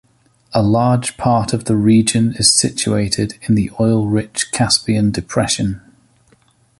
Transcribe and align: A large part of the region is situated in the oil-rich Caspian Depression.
A 0.51 0.63
large 0.63 1.15
part 1.15 1.53
of 1.53 1.65
the 1.65 1.75
region 1.75 2.33
is 2.39 2.51
situated 2.51 3.37
in 3.43 3.53
the 3.53 3.69
oil-rich 3.79 4.51
Caspian 4.51 5.11
Depression. 5.11 5.79